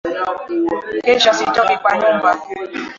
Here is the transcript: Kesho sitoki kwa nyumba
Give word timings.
Kesho 1.03 1.31
sitoki 1.37 1.75
kwa 1.81 1.91
nyumba 1.99 2.29